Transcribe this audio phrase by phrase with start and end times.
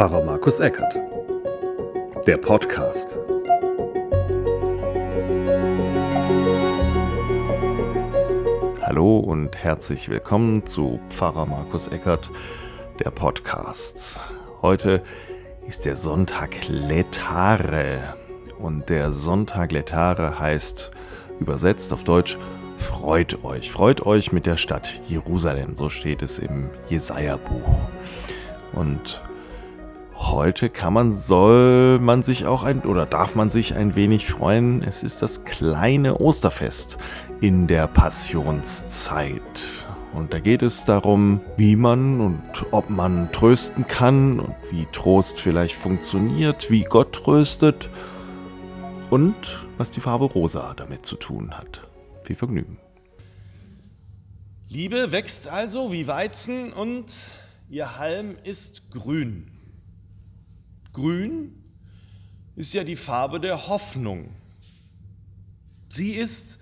[0.00, 0.98] Pfarrer Markus Eckert.
[2.26, 3.18] Der Podcast.
[8.80, 12.30] Hallo und herzlich willkommen zu Pfarrer Markus Eckert,
[12.98, 14.22] der Podcast.
[14.62, 15.02] Heute
[15.66, 18.14] ist der Sonntag Letare
[18.58, 20.92] und der Sonntag Letare heißt
[21.40, 22.38] übersetzt auf Deutsch
[22.78, 27.78] Freut euch, freut euch mit der Stadt Jerusalem, so steht es im Jesaja-Buch.
[28.72, 29.20] Und
[30.30, 34.82] heute kann man, soll man sich auch ein oder darf man sich ein wenig freuen.
[34.82, 36.98] Es ist das kleine Osterfest
[37.40, 39.40] in der Passionszeit.
[40.12, 45.40] Und da geht es darum, wie man und ob man trösten kann und wie Trost
[45.40, 47.90] vielleicht funktioniert, wie Gott tröstet
[49.10, 49.34] und
[49.78, 51.82] was die Farbe rosa damit zu tun hat.
[52.24, 52.78] Viel Vergnügen.
[54.68, 57.16] Liebe wächst also wie Weizen und
[57.68, 59.59] ihr Halm ist grün.
[60.92, 61.62] Grün
[62.56, 64.34] ist ja die Farbe der Hoffnung.
[65.88, 66.58] Sie ist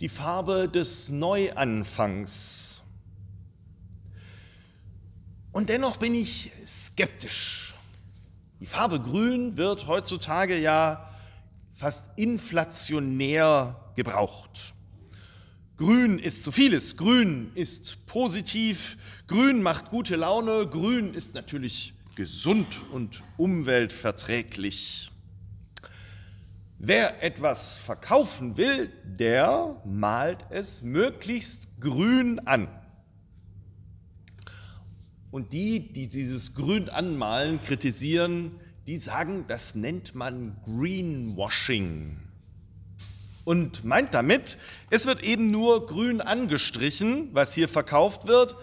[0.00, 2.82] die Farbe des Neuanfangs.
[5.52, 7.74] Und dennoch bin ich skeptisch.
[8.60, 11.10] Die Farbe Grün wird heutzutage ja
[11.70, 14.74] fast inflationär gebraucht.
[15.76, 16.98] Grün ist zu vieles.
[16.98, 18.98] Grün ist positiv.
[19.26, 20.66] Grün macht gute Laune.
[20.66, 25.10] Grün ist natürlich gesund und umweltverträglich.
[26.78, 32.68] Wer etwas verkaufen will, der malt es möglichst grün an.
[35.30, 42.18] Und die, die dieses Grün anmalen, kritisieren, die sagen, das nennt man Greenwashing
[43.44, 44.58] und meint damit,
[44.90, 48.56] es wird eben nur grün angestrichen, was hier verkauft wird,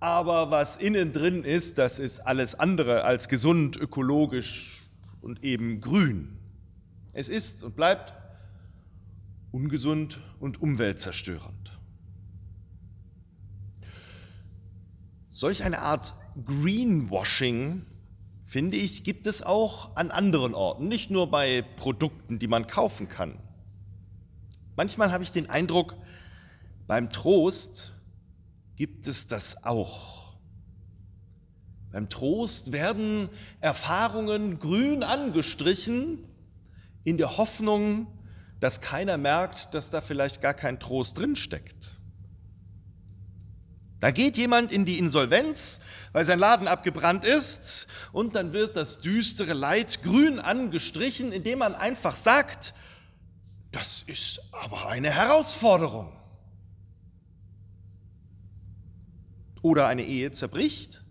[0.00, 4.82] aber was innen drin ist, das ist alles andere als gesund, ökologisch
[5.20, 6.38] und eben grün.
[7.12, 8.14] Es ist und bleibt
[9.52, 11.78] ungesund und umweltzerstörend.
[15.28, 17.84] Solch eine Art Greenwashing,
[18.42, 23.08] finde ich, gibt es auch an anderen Orten, nicht nur bei Produkten, die man kaufen
[23.08, 23.38] kann.
[24.76, 25.96] Manchmal habe ich den Eindruck,
[26.86, 27.94] beim Trost
[28.80, 30.36] gibt es das auch.
[31.92, 33.28] Beim Trost werden
[33.60, 36.24] Erfahrungen grün angestrichen
[37.04, 38.06] in der Hoffnung,
[38.58, 41.98] dass keiner merkt, dass da vielleicht gar kein Trost drinsteckt.
[43.98, 45.80] Da geht jemand in die Insolvenz,
[46.12, 51.74] weil sein Laden abgebrannt ist, und dann wird das düstere Leid grün angestrichen, indem man
[51.74, 52.72] einfach sagt,
[53.72, 56.19] das ist aber eine Herausforderung.
[59.62, 61.04] Oder eine Ehe zerbricht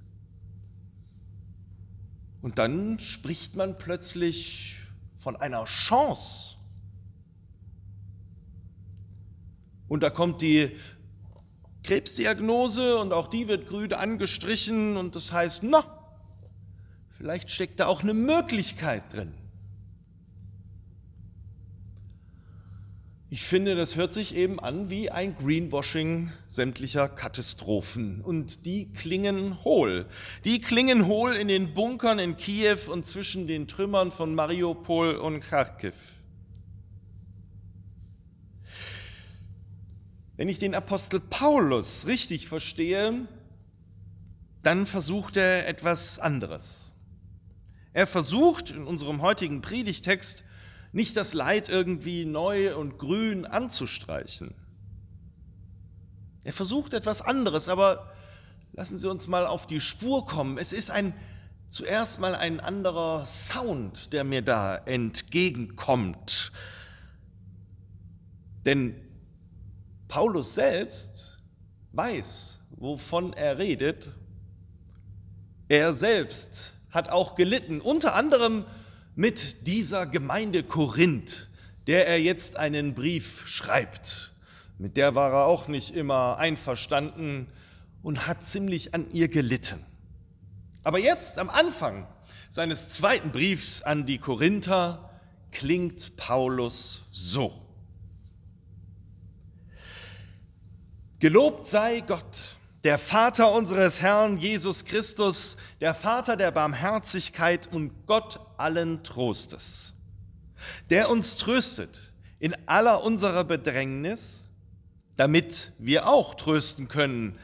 [2.41, 4.81] und dann spricht man plötzlich
[5.15, 6.55] von einer Chance.
[9.87, 10.71] Und da kommt die
[11.83, 15.83] Krebsdiagnose und auch die wird grün angestrichen und das heißt, na,
[17.09, 19.33] vielleicht steckt da auch eine Möglichkeit drin.
[23.31, 28.21] Ich finde, das hört sich eben an wie ein Greenwashing sämtlicher Katastrophen.
[28.21, 30.07] Und die klingen hohl.
[30.45, 35.41] Die klingen hohl in den Bunkern in Kiew und zwischen den Trümmern von Mariupol und
[35.41, 36.13] Kharkiv.
[40.35, 43.27] Wenn ich den Apostel Paulus richtig verstehe,
[44.63, 46.93] dann versucht er etwas anderes.
[47.93, 50.45] Er versucht in unserem heutigen Predigtext
[50.91, 54.53] nicht das Leid irgendwie neu und grün anzustreichen.
[56.43, 58.11] Er versucht etwas anderes, aber
[58.73, 60.57] lassen Sie uns mal auf die Spur kommen.
[60.57, 61.13] Es ist ein,
[61.67, 66.51] zuerst mal ein anderer Sound, der mir da entgegenkommt.
[68.65, 68.95] Denn
[70.07, 71.37] Paulus selbst
[71.93, 74.11] weiß, wovon er redet.
[75.67, 78.65] Er selbst hat auch gelitten, unter anderem
[79.19, 81.49] mit dieser Gemeinde Korinth,
[81.87, 84.31] der er jetzt einen Brief schreibt.
[84.77, 87.47] Mit der war er auch nicht immer einverstanden
[88.01, 89.85] und hat ziemlich an ihr gelitten.
[90.85, 92.07] Aber jetzt am Anfang
[92.47, 95.09] seines zweiten Briefs an die Korinther
[95.51, 97.61] klingt Paulus so.
[101.19, 108.39] Gelobt sei Gott, der Vater unseres Herrn Jesus Christus, der Vater der Barmherzigkeit und Gott
[108.57, 109.95] allen Trostes,
[110.89, 114.45] der uns tröstet in aller unserer Bedrängnis,
[115.17, 117.37] damit wir auch trösten können,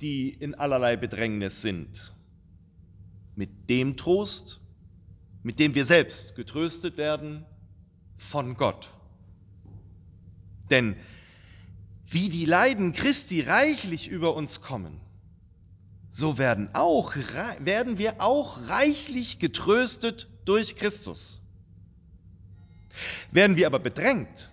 [0.00, 2.12] die in allerlei Bedrängnis sind.
[3.36, 4.60] Mit dem Trost,
[5.44, 7.46] mit dem wir selbst getröstet werden
[8.14, 8.90] von Gott.
[10.70, 10.96] Denn
[12.12, 15.00] wie die Leiden Christi reichlich über uns kommen,
[16.08, 17.16] so werden, auch,
[17.60, 21.40] werden wir auch reichlich getröstet durch Christus.
[23.30, 24.50] Werden wir aber bedrängt,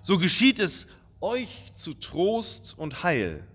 [0.00, 0.88] so geschieht es
[1.20, 3.46] euch zu Trost und Heil.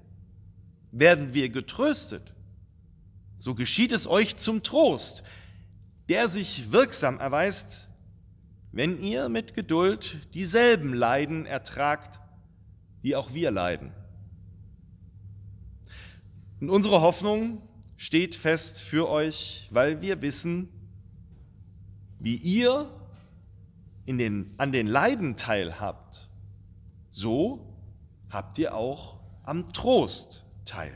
[0.92, 2.34] Werden wir getröstet,
[3.36, 5.24] so geschieht es euch zum Trost,
[6.08, 7.90] der sich wirksam erweist,
[8.72, 12.21] wenn ihr mit Geduld dieselben Leiden ertragt,
[13.04, 13.92] die auch wir leiden.
[16.60, 17.62] Und unsere Hoffnung
[17.98, 20.70] steht fest für euch, weil wir wissen,
[22.20, 22.92] wie ihr
[24.06, 26.30] in den, an den Leiden teilhabt,
[27.10, 27.76] so
[28.30, 30.96] habt ihr auch am Trost teil.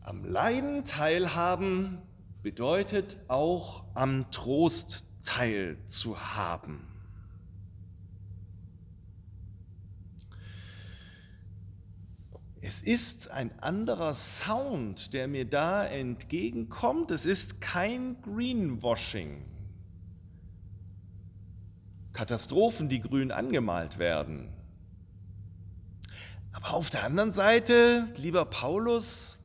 [0.00, 1.98] Am Leiden teilhaben
[2.42, 6.94] bedeutet auch am Trost teilzuhaben.
[12.66, 17.10] Es ist ein anderer Sound, der mir da entgegenkommt.
[17.10, 19.44] Es ist kein Greenwashing.
[22.12, 24.48] Katastrophen, die grün angemalt werden.
[26.52, 29.40] Aber auf der anderen Seite, lieber Paulus,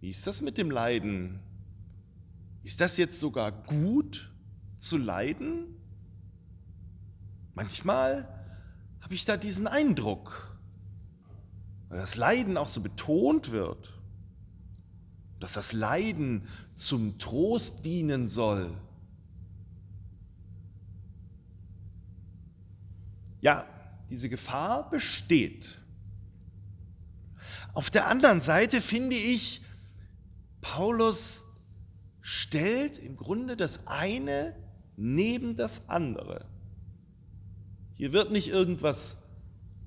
[0.00, 1.40] wie ist das mit dem Leiden?
[2.62, 4.33] Ist das jetzt sogar gut
[4.84, 5.76] zu leiden?
[7.54, 8.28] Manchmal
[9.00, 10.54] habe ich da diesen Eindruck
[11.94, 13.92] weil das Leiden auch so betont wird,
[15.38, 16.42] dass das Leiden
[16.74, 18.68] zum Trost dienen soll.
[23.40, 23.64] Ja,
[24.10, 25.78] diese Gefahr besteht.
[27.74, 29.62] Auf der anderen Seite finde ich,
[30.62, 31.44] Paulus
[32.20, 34.56] stellt im Grunde das eine
[34.96, 36.44] neben das andere.
[37.94, 39.18] Hier wird nicht irgendwas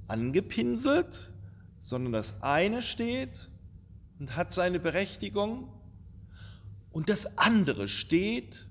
[0.07, 1.31] angepinselt,
[1.79, 3.49] sondern das eine steht
[4.19, 5.69] und hat seine Berechtigung
[6.91, 8.67] und das andere steht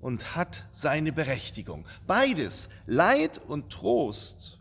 [0.00, 1.84] und hat seine Berechtigung.
[2.06, 4.58] Beides, Leid und Trost,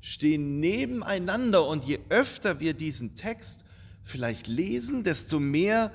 [0.00, 3.64] stehen nebeneinander und je öfter wir diesen Text
[4.02, 5.92] vielleicht lesen, desto mehr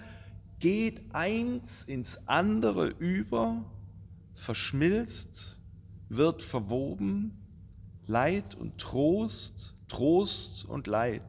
[0.59, 3.65] geht eins ins andere über,
[4.43, 5.59] verschmilzt,
[6.09, 7.37] wird verwoben,
[8.05, 11.21] Leid und Trost Trost und Leid.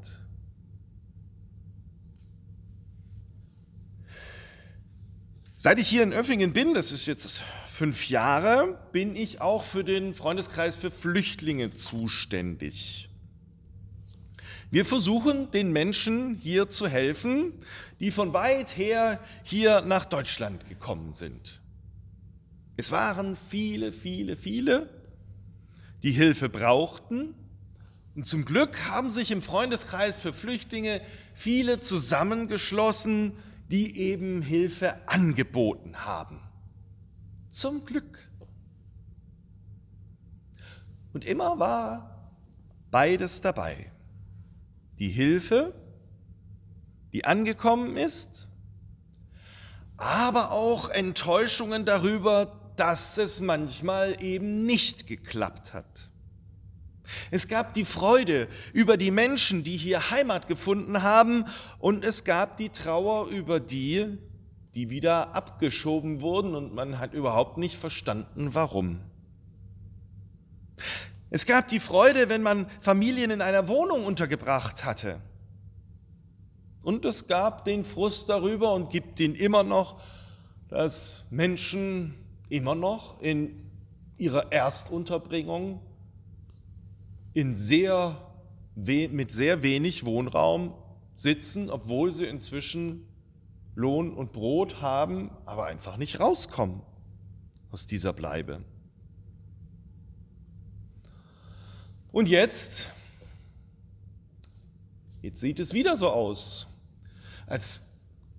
[5.58, 9.84] Seit ich hier in Öffingen bin, das ist jetzt fünf Jahre, bin ich auch für
[9.84, 13.10] den Freundeskreis für Flüchtlinge zuständig.
[14.70, 17.52] Wir versuchen den Menschen hier zu helfen,
[18.00, 21.60] die von weit her hier nach Deutschland gekommen sind.
[22.76, 24.88] Es waren viele, viele, viele,
[26.02, 27.34] die Hilfe brauchten
[28.14, 31.00] und zum Glück haben sich im Freundeskreis für Flüchtlinge
[31.34, 33.32] viele zusammengeschlossen,
[33.70, 36.40] die eben Hilfe angeboten haben.
[37.48, 38.30] Zum Glück.
[41.12, 42.32] Und immer war
[42.90, 43.90] beides dabei.
[44.98, 45.74] Die Hilfe,
[47.12, 48.48] die angekommen ist,
[49.96, 56.10] aber auch Enttäuschungen darüber, dass es manchmal eben nicht geklappt hat.
[57.30, 61.44] Es gab die Freude über die Menschen, die hier Heimat gefunden haben,
[61.78, 64.18] und es gab die Trauer über die,
[64.74, 69.00] die wieder abgeschoben wurden, und man hat überhaupt nicht verstanden, warum.
[71.30, 75.20] Es gab die Freude, wenn man Familien in einer Wohnung untergebracht hatte.
[76.82, 80.00] Und es gab den Frust darüber und gibt ihn immer noch,
[80.68, 82.14] dass Menschen
[82.54, 83.68] immer noch in
[84.16, 85.80] ihrer Erstunterbringung
[87.32, 88.16] in sehr,
[88.76, 90.72] mit sehr wenig Wohnraum
[91.14, 93.08] sitzen, obwohl sie inzwischen
[93.74, 96.80] Lohn und Brot haben, aber einfach nicht rauskommen
[97.72, 98.64] aus dieser Bleibe.
[102.12, 102.90] Und jetzt,
[105.22, 106.68] jetzt sieht es wieder so aus,
[107.48, 107.88] als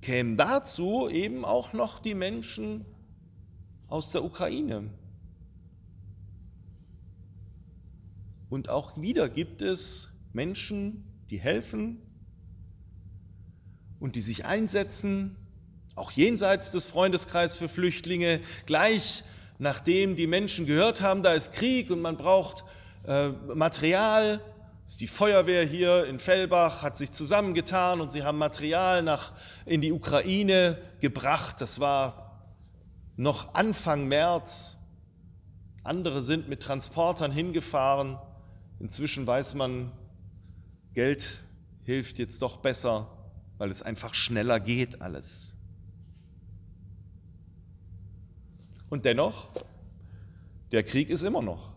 [0.02, 2.86] kämen dazu eben auch noch die Menschen
[3.88, 4.90] aus der Ukraine.
[8.50, 12.02] Und auch wieder gibt es Menschen, die helfen
[14.00, 15.36] und die sich einsetzen,
[15.96, 19.24] auch jenseits des Freundeskreises für Flüchtlinge, gleich
[19.58, 22.66] nachdem die Menschen gehört haben, da ist Krieg und man braucht
[23.08, 24.42] äh, Material,
[24.86, 29.32] ist die Feuerwehr hier in Fellbach, hat sich zusammengetan und sie haben Material nach,
[29.66, 31.62] in die Ukraine gebracht.
[31.62, 32.25] Das war
[33.18, 34.78] noch Anfang März.
[35.84, 38.18] Andere sind mit Transportern hingefahren.
[38.80, 39.92] Inzwischen weiß man,
[40.94, 41.44] Geld
[41.84, 43.08] hilft jetzt doch besser,
[43.58, 45.54] weil es einfach schneller geht alles.
[48.90, 49.50] Und dennoch,
[50.72, 51.74] der Krieg ist immer noch.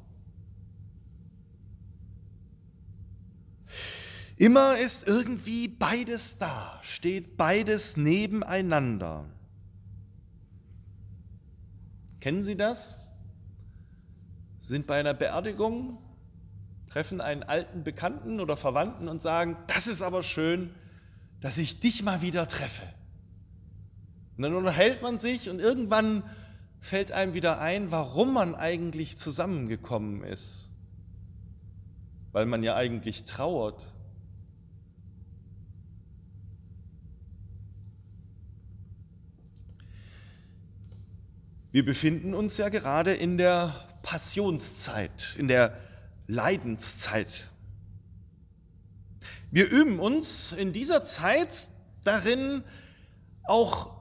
[4.37, 9.25] Immer ist irgendwie beides da, steht beides nebeneinander.
[12.21, 13.09] Kennen Sie das?
[14.59, 15.99] Sind bei einer Beerdigung,
[16.91, 20.75] treffen einen alten Bekannten oder Verwandten und sagen, das ist aber schön,
[21.41, 22.83] dass ich dich mal wieder treffe.
[24.37, 26.25] Und dann unterhält man sich und irgendwann
[26.81, 30.71] fällt einem wieder ein, warum man eigentlich zusammengekommen ist.
[32.33, 33.95] Weil man ja eigentlich trauert
[41.71, 45.77] Wir befinden uns ja gerade in der Passionszeit, in der
[46.27, 47.51] Leidenszeit.
[49.51, 51.69] Wir üben uns in dieser Zeit
[52.05, 52.63] darin,
[53.45, 53.99] auch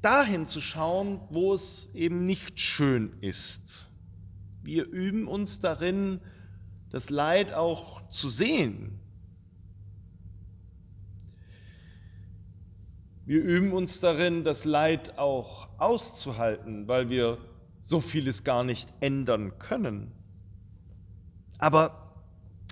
[0.00, 3.88] dahin zu schauen, wo es eben nicht schön ist.
[4.62, 6.20] Wir üben uns darin,
[6.90, 9.00] das Leid auch zu sehen,
[13.26, 17.38] Wir üben uns darin, das Leid auch auszuhalten, weil wir
[17.80, 20.12] so vieles gar nicht ändern können.
[21.58, 22.22] Aber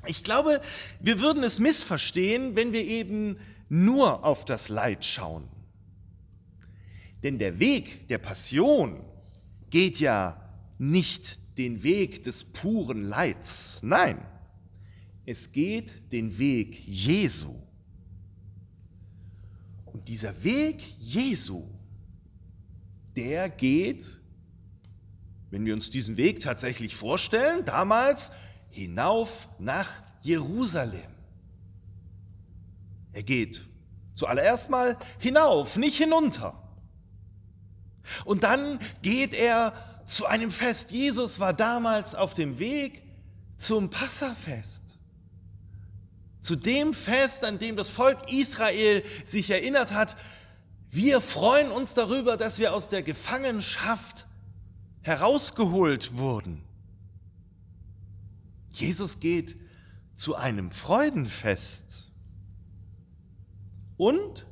[0.06, 0.61] ich glaube,
[1.00, 3.37] wir würden es missverstehen, wenn wir eben
[3.68, 5.49] nur auf das Leid schauen.
[7.25, 9.02] Denn der Weg der Passion
[9.70, 10.40] geht ja
[10.78, 13.80] nicht den Weg des puren Leids.
[13.82, 14.25] Nein,
[15.26, 17.63] es geht den Weg Jesu.
[20.06, 21.64] Dieser Weg Jesu,
[23.16, 24.18] der geht,
[25.50, 28.32] wenn wir uns diesen Weg tatsächlich vorstellen, damals
[28.70, 29.88] hinauf nach
[30.20, 31.14] Jerusalem.
[33.12, 33.64] Er geht
[34.14, 36.61] zuallererst mal hinauf, nicht hinunter.
[38.25, 39.73] Und dann geht er
[40.04, 40.92] zu einem Fest.
[40.92, 43.02] Jesus war damals auf dem Weg
[43.56, 44.99] zum Passafest
[46.45, 50.15] zu dem Fest, an dem das Volk Israel sich erinnert hat,
[50.91, 54.27] wir freuen uns darüber, dass wir aus der Gefangenschaft
[55.01, 56.63] herausgeholt wurden.
[58.69, 59.57] Jesus geht
[60.13, 62.13] zu einem Freudenfest.
[63.97, 64.47] Und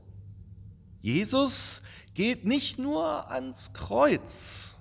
[1.03, 1.83] Jesus
[2.15, 4.79] geht nicht nur ans Kreuz.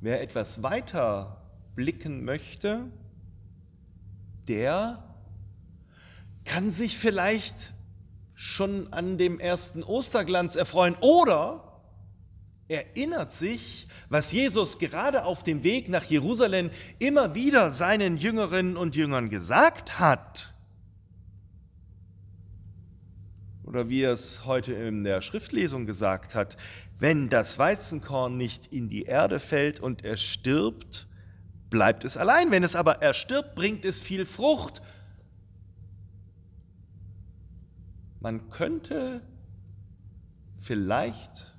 [0.00, 1.40] Wer etwas weiter
[1.76, 2.90] blicken möchte,
[4.50, 5.02] der
[6.44, 7.72] kann sich vielleicht
[8.34, 11.82] schon an dem ersten Osterglanz erfreuen oder
[12.68, 18.96] erinnert sich, was Jesus gerade auf dem Weg nach Jerusalem immer wieder seinen Jüngerinnen und
[18.96, 20.52] Jüngern gesagt hat.
[23.64, 26.56] Oder wie er es heute in der Schriftlesung gesagt hat,
[26.98, 31.06] wenn das Weizenkorn nicht in die Erde fällt und er stirbt,
[31.70, 32.50] bleibt es allein.
[32.50, 34.82] Wenn es aber erstirbt, bringt es viel Frucht.
[38.20, 39.22] Man könnte
[40.56, 41.56] vielleicht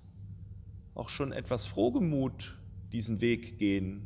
[0.94, 2.58] auch schon etwas frohgemut
[2.92, 4.06] diesen Weg gehen.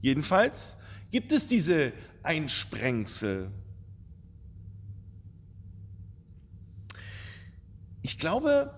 [0.00, 0.78] Jedenfalls
[1.10, 3.50] gibt es diese Einsprengsel.
[8.02, 8.72] Ich glaube,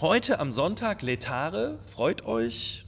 [0.00, 2.83] heute am Sonntag Letare, freut euch,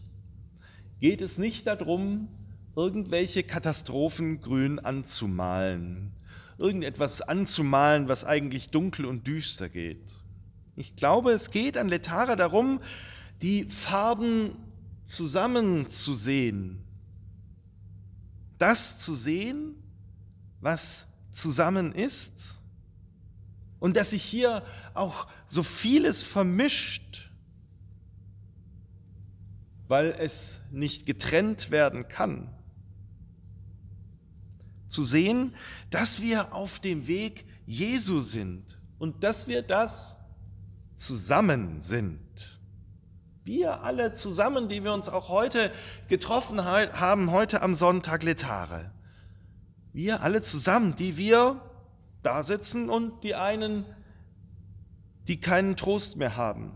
[1.00, 2.28] geht es nicht darum,
[2.74, 6.12] irgendwelche Katastrophen grün anzumalen,
[6.58, 10.18] irgendetwas anzumalen, was eigentlich dunkel und düster geht.
[10.74, 12.80] Ich glaube, es geht an Letara darum,
[13.42, 14.56] die Farben
[15.02, 16.82] zusammenzusehen,
[18.58, 19.74] das zu sehen,
[20.60, 22.58] was zusammen ist.
[23.78, 24.62] Und dass sich hier
[24.94, 27.25] auch so vieles vermischt
[29.88, 32.48] weil es nicht getrennt werden kann.
[34.86, 35.54] Zu sehen,
[35.90, 40.16] dass wir auf dem Weg Jesu sind und dass wir das
[40.94, 42.20] zusammen sind.
[43.44, 45.70] Wir alle zusammen, die wir uns auch heute
[46.08, 48.92] getroffen haben, heute am Sonntag Letare.
[49.92, 51.60] Wir alle zusammen, die wir
[52.22, 53.84] da sitzen und die einen,
[55.28, 56.72] die keinen Trost mehr haben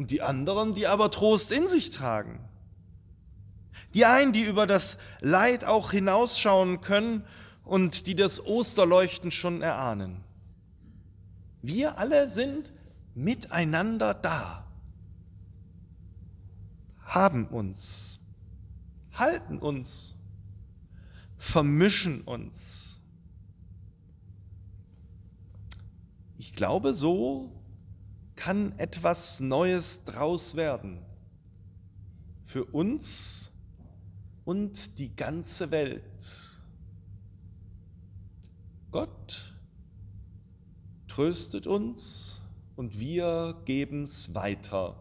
[0.00, 2.40] und die anderen, die aber Trost in sich tragen.
[3.92, 7.22] Die einen, die über das Leid auch hinausschauen können
[7.64, 10.24] und die das Osterleuchten schon erahnen.
[11.60, 12.72] Wir alle sind
[13.14, 14.66] miteinander da,
[17.04, 18.20] haben uns,
[19.12, 20.14] halten uns,
[21.36, 23.00] vermischen uns.
[26.38, 27.59] Ich glaube, so
[28.40, 30.98] kann etwas Neues draus werden.
[32.42, 33.52] Für uns
[34.46, 36.58] und die ganze Welt.
[38.90, 39.54] Gott
[41.06, 42.40] tröstet uns
[42.76, 44.96] und wir geben es weiter.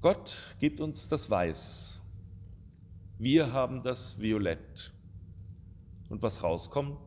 [0.00, 2.00] Gott gibt uns das Weiß.
[3.18, 4.94] Wir haben das Violett.
[6.08, 6.98] Und was rauskommt,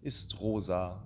[0.00, 1.05] ist rosa.